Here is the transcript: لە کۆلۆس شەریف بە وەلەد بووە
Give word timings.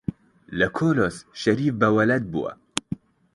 لە 0.59 0.67
کۆلۆس 0.77 1.17
شەریف 1.41 1.73
بە 1.81 1.87
وەلەد 1.95 2.23
بووە 2.31 2.51